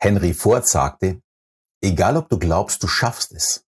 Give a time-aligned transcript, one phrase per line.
[0.00, 1.20] Henry Ford sagte,
[1.80, 3.66] egal ob du glaubst, du schaffst es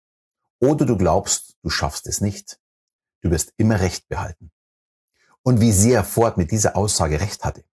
[0.59, 2.59] oder du glaubst, du schaffst es nicht,
[3.21, 4.49] du wirst immer Recht behalten.
[5.41, 7.65] Und wie sehr Ford mit dieser Aussage Recht hatte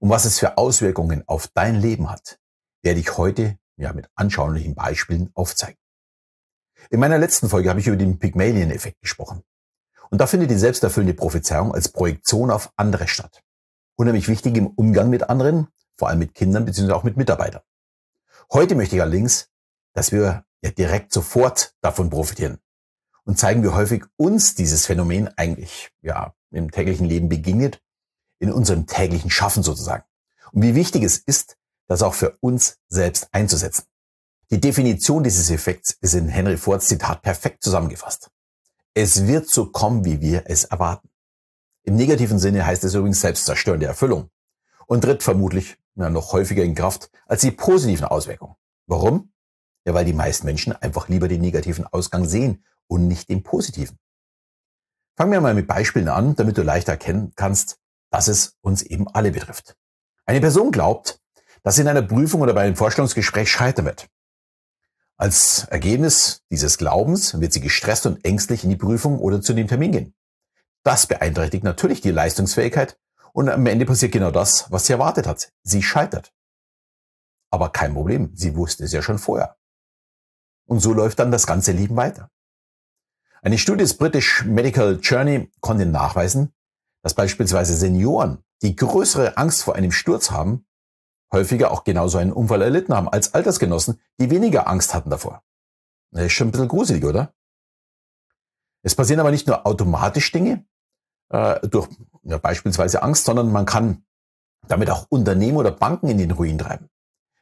[0.00, 2.40] und was es für Auswirkungen auf dein Leben hat,
[2.82, 5.78] werde ich heute ja mit anschaulichen Beispielen aufzeigen.
[6.90, 9.44] In meiner letzten Folge habe ich über den Pygmalion-Effekt gesprochen.
[10.10, 13.44] Und da findet die selbsterfüllende Prophezeiung als Projektion auf andere statt.
[13.94, 16.92] Unheimlich wichtig im Umgang mit anderen, vor allem mit Kindern bzw.
[16.92, 17.62] auch mit Mitarbeitern.
[18.52, 19.48] Heute möchte ich allerdings,
[19.94, 22.58] dass wir ja direkt sofort davon profitieren
[23.24, 27.82] und zeigen, wie häufig uns dieses Phänomen eigentlich ja im täglichen Leben begegnet,
[28.40, 30.04] in unserem täglichen Schaffen sozusagen.
[30.52, 33.84] Und wie wichtig es ist, das auch für uns selbst einzusetzen.
[34.50, 38.30] Die Definition dieses Effekts ist in Henry Fords Zitat perfekt zusammengefasst.
[38.92, 41.08] Es wird so kommen, wie wir es erwarten.
[41.84, 44.28] Im negativen Sinne heißt es übrigens selbstzerstörende Erfüllung
[44.86, 48.56] und tritt vermutlich ja, noch häufiger in Kraft als die positiven Auswirkungen.
[48.86, 49.32] Warum?
[49.86, 53.98] Ja, weil die meisten Menschen einfach lieber den negativen Ausgang sehen und nicht den positiven.
[55.16, 57.78] Fangen wir mal mit Beispielen an, damit du leichter erkennen kannst,
[58.10, 59.76] dass es uns eben alle betrifft.
[60.24, 61.20] Eine Person glaubt,
[61.62, 64.08] dass sie in einer Prüfung oder bei einem Vorstellungsgespräch scheitern wird.
[65.16, 69.68] Als Ergebnis dieses Glaubens wird sie gestresst und ängstlich in die Prüfung oder zu dem
[69.68, 70.14] Termin gehen.
[70.82, 72.98] Das beeinträchtigt natürlich die Leistungsfähigkeit
[73.32, 75.52] und am Ende passiert genau das, was sie erwartet hat.
[75.62, 76.32] Sie scheitert.
[77.50, 79.56] Aber kein Problem, sie wusste es ja schon vorher.
[80.66, 82.30] Und so läuft dann das ganze Leben weiter.
[83.42, 86.54] Eine Studie des British Medical Journey konnte nachweisen,
[87.02, 90.64] dass beispielsweise Senioren, die größere Angst vor einem Sturz haben,
[91.32, 95.42] häufiger auch genauso einen Unfall erlitten haben als Altersgenossen, die weniger Angst hatten davor.
[96.12, 97.34] Das ist schon ein bisschen gruselig, oder?
[98.82, 100.64] Es passieren aber nicht nur automatisch Dinge
[101.30, 101.88] äh, durch
[102.22, 104.04] ja, beispielsweise Angst, sondern man kann
[104.68, 106.88] damit auch Unternehmen oder Banken in den Ruin treiben.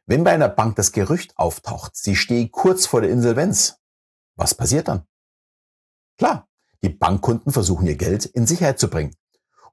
[0.06, 3.76] Wenn bei einer Bank das Gerücht auftaucht, sie stehe kurz vor der Insolvenz,
[4.36, 5.06] was passiert dann?
[6.18, 6.48] Klar,
[6.82, 9.14] die Bankkunden versuchen ihr Geld in Sicherheit zu bringen.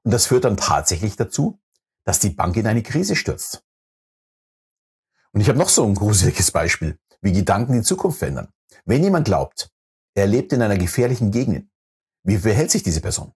[0.02, 1.60] Und das führt dann tatsächlich dazu,
[2.04, 3.64] dass die Bank in eine Krise stürzt.
[5.32, 8.52] Und ich habe noch so ein gruseliges Beispiel, wie Gedanken die Zukunft verändern.
[8.84, 9.70] Wenn jemand glaubt,
[10.14, 11.70] er lebt in einer gefährlichen Gegend,
[12.22, 13.32] wie verhält sich diese Person?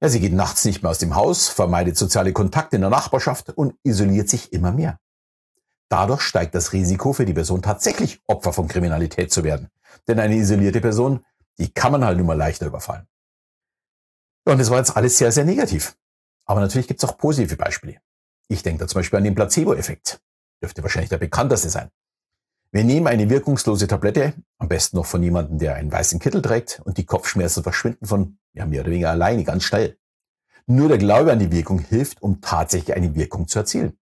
[0.00, 3.50] Ja, sie geht nachts nicht mehr aus dem Haus, vermeidet soziale Kontakte in der Nachbarschaft
[3.50, 4.98] und isoliert sich immer mehr.
[5.88, 9.70] Dadurch steigt das Risiko für die Person tatsächlich Opfer von Kriminalität zu werden.
[10.06, 11.24] Denn eine isolierte Person,
[11.58, 13.06] die kann man halt nun mal leichter überfallen.
[14.44, 15.96] Und das war jetzt alles sehr, sehr negativ.
[16.44, 18.00] Aber natürlich gibt es auch positive Beispiele.
[18.48, 20.20] Ich denke da zum Beispiel an den Placebo-Effekt
[20.62, 21.90] dürfte wahrscheinlich der bekannteste sein.
[22.70, 26.80] Wir nehmen eine wirkungslose Tablette, am besten noch von jemandem, der einen weißen Kittel trägt
[26.84, 29.98] und die Kopfschmerzen verschwinden von ja, mehr oder weniger alleine, ganz schnell.
[30.66, 33.98] Nur der Glaube an die Wirkung hilft, um tatsächlich eine Wirkung zu erzielen.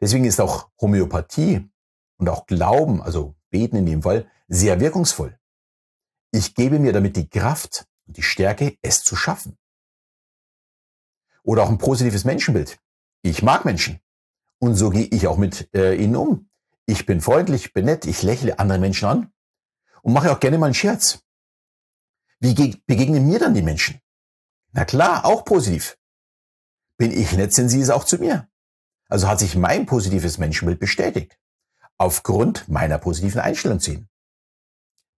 [0.00, 1.68] Deswegen ist auch Homöopathie
[2.16, 5.38] und auch Glauben, also Beten in dem Fall, sehr wirkungsvoll.
[6.30, 9.58] Ich gebe mir damit die Kraft und die Stärke, es zu schaffen.
[11.42, 12.78] Oder auch ein positives Menschenbild.
[13.22, 14.00] Ich mag Menschen.
[14.58, 16.50] Und so gehe ich auch mit äh, ihnen um.
[16.86, 19.32] Ich bin freundlich, bin nett, ich lächle andere Menschen an
[20.02, 21.22] und mache auch gerne mal einen Scherz.
[22.40, 22.54] Wie
[22.86, 24.00] begegnen mir dann die Menschen?
[24.72, 25.98] Na klar, auch positiv.
[26.96, 28.48] Bin ich nett, sind sie es auch zu mir.
[29.08, 31.38] Also hat sich mein positives Menschenbild bestätigt.
[31.96, 34.08] Aufgrund meiner positiven Einstellung zu ihnen.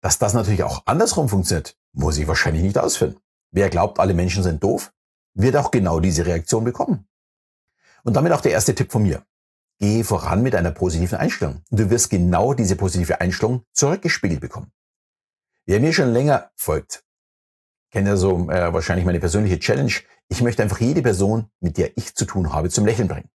[0.02, 3.20] Dass das natürlich auch andersrum funktioniert, muss ich wahrscheinlich nicht ausführen.
[3.52, 4.94] Wer glaubt, alle Menschen sind doof,
[5.34, 7.08] wird auch genau diese Reaktion bekommen.
[8.04, 9.26] Und damit auch der erste Tipp von mir.
[9.80, 11.64] Geh voran mit einer positiven Einstellung.
[11.70, 14.72] Du wirst genau diese positive Einstellung zurückgespiegelt bekommen.
[15.66, 17.04] Wer mir schon länger folgt,
[17.92, 19.94] kennt ja so äh, wahrscheinlich meine persönliche Challenge.
[20.28, 23.30] Ich möchte einfach jede Person, mit der ich zu tun habe, zum Lächeln bringen.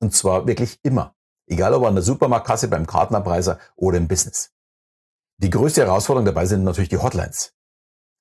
[0.00, 1.14] Und zwar wirklich immer.
[1.46, 4.52] Egal ob an der Supermarktkasse, beim Kartenabreiser oder im Business.
[5.38, 7.54] Die größte Herausforderung dabei sind natürlich die Hotlines.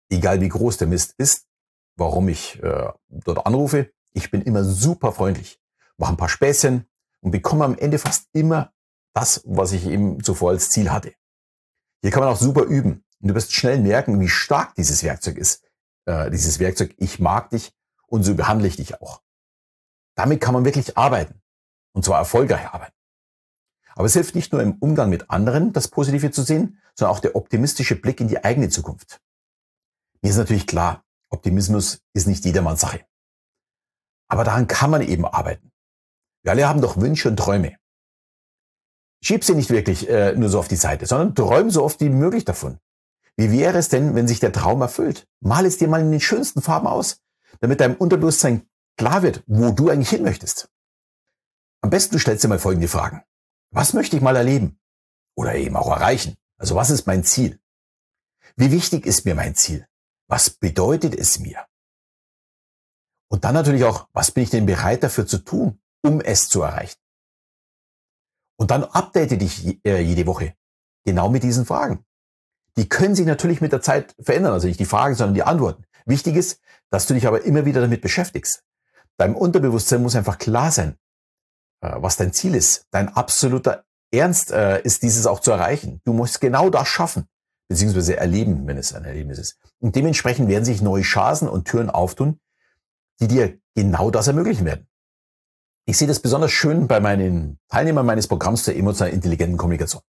[0.10, 1.48] Egal wie groß der Mist ist,
[1.96, 5.60] warum ich äh, dort anrufe, ich bin immer super freundlich
[6.00, 6.86] mache ein paar Späßchen
[7.22, 8.74] und bekomme am Ende fast immer
[9.14, 11.14] das, was ich eben zuvor als Ziel hatte.
[12.02, 15.38] Hier kann man auch super üben und du wirst schnell merken, wie stark dieses Werkzeug
[15.38, 15.64] ist.
[16.05, 17.73] Äh, dieses Werkzeug, ich mag dich
[18.07, 19.22] und so behandle ich dich auch.
[20.16, 21.41] Damit kann man wirklich arbeiten
[21.93, 22.96] und zwar erfolgreich arbeiten.
[23.96, 27.19] Aber es hilft nicht nur im Umgang mit anderen, das Positive zu sehen, sondern auch
[27.19, 29.22] der optimistische Blick in die eigene Zukunft.
[30.22, 33.05] Mir ist natürlich klar, Optimismus ist nicht jedermanns Sache.
[34.29, 35.72] Aber daran kann man eben arbeiten.
[36.43, 37.78] Wir alle haben doch Wünsche und Träume.
[39.22, 42.09] Schieb sie nicht wirklich äh, nur so auf die Seite, sondern träum so oft wie
[42.09, 42.79] möglich davon.
[43.40, 45.26] Wie wäre es denn, wenn sich der Traum erfüllt?
[45.40, 47.22] Mal es dir mal in den schönsten Farben aus,
[47.62, 50.70] damit deinem Unterbewusstsein klar wird, wo du eigentlich hin möchtest.
[51.80, 53.24] Am besten du stellst dir mal folgende Fragen.
[53.72, 54.78] Was möchte ich mal erleben?
[55.38, 56.36] Oder eben auch erreichen?
[56.58, 57.62] Also was ist mein Ziel?
[58.58, 59.88] Wie wichtig ist mir mein Ziel?
[60.28, 61.66] Was bedeutet es mir?
[63.32, 66.62] Und dann natürlich auch, was bin ich denn bereit dafür zu tun, um es zu
[66.62, 67.00] erreichen?
[68.58, 70.58] Und dann update dich äh, jede Woche
[71.06, 72.06] genau mit diesen Fragen.
[72.78, 75.84] Die können sich natürlich mit der Zeit verändern, also nicht die Fragen, sondern die Antworten.
[76.06, 78.64] Wichtig ist, dass du dich aber immer wieder damit beschäftigst.
[79.18, 80.98] Deinem Unterbewusstsein muss einfach klar sein,
[81.82, 82.86] äh, was dein Ziel ist.
[82.92, 86.02] Dein absoluter Ernst äh, ist dieses auch zu erreichen.
[86.06, 87.28] Du musst genau das schaffen,
[87.68, 89.60] beziehungsweise erleben, wenn es ein Erlebnis ist.
[89.80, 92.40] Und dementsprechend werden sich neue Chancen und Türen auftun,
[93.20, 94.88] die dir genau das ermöglichen werden.
[95.86, 100.02] Ich sehe das besonders schön bei meinen Teilnehmern meines Programms zur emotional intelligenten Kommunikation.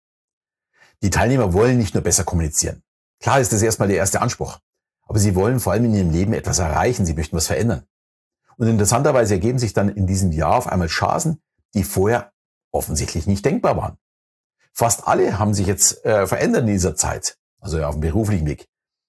[1.02, 2.84] Die Teilnehmer wollen nicht nur besser kommunizieren.
[3.20, 4.60] Klar ist das erstmal der erste Anspruch.
[5.08, 7.06] Aber sie wollen vor allem in ihrem Leben etwas erreichen.
[7.06, 7.84] Sie möchten was verändern.
[8.58, 11.42] Und interessanterweise ergeben sich dann in diesem Jahr auf einmal Chancen,
[11.74, 12.32] die vorher
[12.72, 13.98] offensichtlich nicht denkbar waren.
[14.74, 18.68] Fast alle haben sich jetzt äh, verändert in dieser Zeit, also auf dem beruflichen Weg.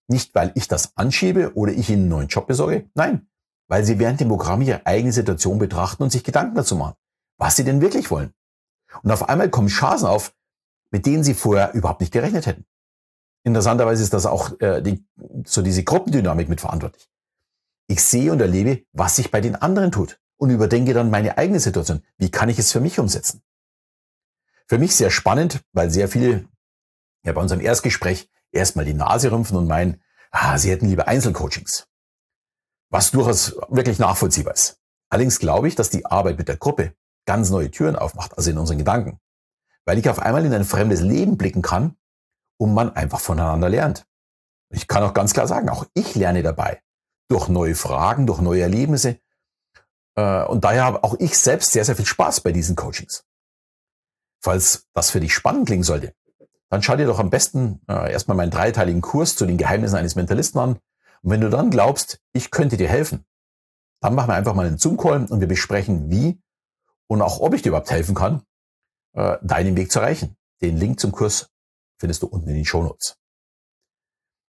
[0.08, 2.88] Nicht, weil ich das anschiebe oder ich ihnen einen neuen Job besorge.
[2.94, 3.28] Nein,
[3.68, 6.94] weil sie während dem Programm ihre eigene Situation betrachten und sich Gedanken dazu machen,
[7.36, 8.32] was sie denn wirklich wollen.
[9.02, 10.32] Und auf einmal kommen Chancen auf,
[10.90, 12.64] mit denen sie vorher überhaupt nicht gerechnet hätten.
[13.42, 15.04] Interessanterweise ist das auch äh, die,
[15.44, 17.08] so diese Gruppendynamik mit verantwortlich.
[17.86, 21.60] Ich sehe und erlebe, was sich bei den anderen tut und überdenke dann meine eigene
[21.60, 22.02] Situation.
[22.18, 23.42] Wie kann ich es für mich umsetzen?
[24.66, 26.44] Für mich sehr spannend, weil sehr viele
[27.24, 31.90] ja bei unserem Erstgespräch erstmal die Nase rümpfen und meinen, ah, sie hätten lieber Einzelcoachings
[32.90, 34.78] was durchaus wirklich nachvollziehbar ist.
[35.08, 36.94] Allerdings glaube ich, dass die Arbeit mit der Gruppe
[37.24, 39.18] ganz neue Türen aufmacht, also in unseren Gedanken,
[39.90, 41.96] weil ich auf einmal in ein fremdes Leben blicken kann
[42.58, 44.06] und man einfach voneinander lernt.
[44.68, 46.80] Ich kann auch ganz klar sagen, auch ich lerne dabei
[47.26, 49.18] durch neue Fragen, durch neue Erlebnisse.
[50.14, 53.24] Äh, und daher habe auch ich selbst sehr, sehr viel Spaß bei diesen Coachings.
[54.40, 56.14] Falls das für dich spannend klingen sollte,
[56.68, 60.14] dann schau dir doch am besten äh, erstmal meinen dreiteiligen Kurs zu den Geheimnissen eines
[60.14, 60.78] Mentalisten an.
[61.22, 63.24] Und wenn du dann glaubst, ich könnte dir helfen,
[64.00, 66.40] dann machen wir einfach mal einen Zoom-Call und wir besprechen, wie
[67.08, 68.44] und auch ob ich dir überhaupt helfen kann,
[69.12, 70.36] äh, deinen Weg zu erreichen.
[70.60, 71.50] Den Link zum Kurs
[71.98, 73.16] findest du unten in den Show Notes.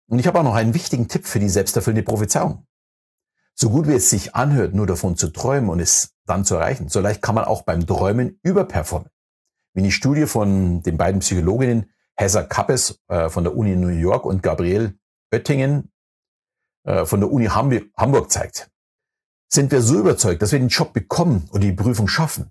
[0.08, 2.66] Und ich habe auch noch einen wichtigen Tipp für die selbsterfüllende Prophezeiung.
[3.54, 6.88] So gut wie es sich anhört, nur davon zu träumen und es dann zu erreichen,
[6.88, 9.10] so leicht kann man auch beim Träumen überperformen.
[9.74, 14.24] Wie die Studie von den beiden Psychologinnen Heather Kappes äh, von der Uni New York
[14.24, 14.94] und Gabriele
[15.32, 15.92] Oettingen
[16.84, 18.70] äh, von der Uni Hamburg zeigt.
[19.50, 22.50] Sind wir so überzeugt, dass wir den Job bekommen und die Prüfung schaffen,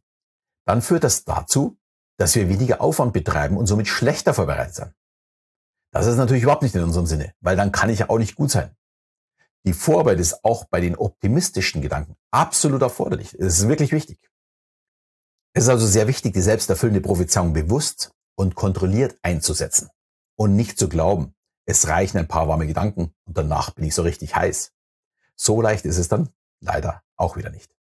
[0.65, 1.77] dann führt das dazu,
[2.17, 4.93] dass wir weniger Aufwand betreiben und somit schlechter vorbereitet sind.
[5.91, 8.35] Das ist natürlich überhaupt nicht in unserem Sinne, weil dann kann ich ja auch nicht
[8.35, 8.75] gut sein.
[9.65, 13.33] Die Vorarbeit ist auch bei den optimistischen Gedanken absolut erforderlich.
[13.33, 14.19] Es ist wirklich wichtig.
[15.53, 19.89] Es ist also sehr wichtig, die selbsterfüllende Prophezeiung bewusst und kontrolliert einzusetzen
[20.35, 21.33] und nicht zu glauben,
[21.65, 24.71] es reichen ein paar warme Gedanken und danach bin ich so richtig heiß.
[25.35, 26.29] So leicht ist es dann
[26.61, 27.76] leider auch wieder nicht.